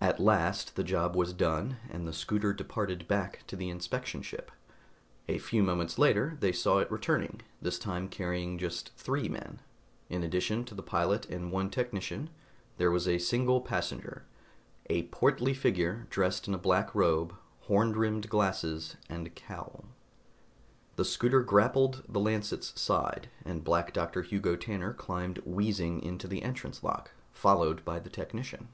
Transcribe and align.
At 0.00 0.20
last 0.20 0.76
the 0.76 0.84
job 0.84 1.16
was 1.16 1.32
done, 1.32 1.78
and 1.90 2.06
the 2.06 2.12
scooter 2.12 2.52
departed 2.52 3.08
back 3.08 3.42
to 3.48 3.56
the 3.56 3.70
inspection 3.70 4.22
ship. 4.22 4.52
A 5.26 5.38
few 5.38 5.64
moments 5.64 5.98
later 5.98 6.36
they 6.38 6.52
saw 6.52 6.78
it 6.78 6.88
returning, 6.92 7.42
this 7.60 7.76
time 7.76 8.08
carrying 8.08 8.56
just 8.56 8.94
three 8.94 9.28
men. 9.28 9.58
In 10.08 10.22
addition 10.22 10.64
to 10.66 10.76
the 10.76 10.82
pilot 10.84 11.28
and 11.28 11.50
one 11.50 11.70
technician, 11.70 12.30
there 12.76 12.92
was 12.92 13.08
a 13.08 13.18
single 13.18 13.60
passenger: 13.60 14.24
a 14.88 15.08
portly 15.08 15.54
figure 15.54 16.06
dressed 16.08 16.46
in 16.46 16.54
a 16.54 16.56
black 16.56 16.94
robe, 16.94 17.34
horn 17.62 17.92
rimmed 17.94 18.28
glasses 18.30 18.94
and 19.08 19.34
cowl. 19.34 19.86
The 20.94 21.04
scooter 21.04 21.42
grappled 21.42 22.04
the 22.08 22.20
Lancet's 22.20 22.80
side, 22.80 23.28
and 23.44 23.64
Black 23.64 23.92
Doctor 23.92 24.22
Hugo 24.22 24.54
Tanner 24.54 24.92
climbed 24.94 25.38
wheezing 25.44 26.00
into 26.00 26.28
the 26.28 26.44
entrance 26.44 26.84
lock, 26.84 27.10
followed 27.32 27.84
by 27.84 27.98
the 27.98 28.08
technician. 28.10 28.68